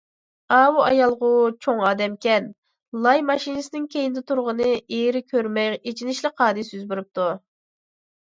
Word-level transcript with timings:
ئاۋۇ 0.55 0.79
ئايالغۇ 0.83 1.27
چوڭ 1.65 1.81
ئادەمكەن 1.89 2.47
لاي 3.07 3.21
ماشىنىسىنىڭ 3.27 3.85
كەينىدە 3.97 4.25
تۇرغىنىنى 4.33 4.73
ئېرى 4.97 5.23
كۆرمەي 5.35 5.71
ئېچىنىشلىق 5.77 6.45
ھادىسە 6.47 6.75
يۈز 6.79 6.91
بېرىپتۇ. 6.95 7.31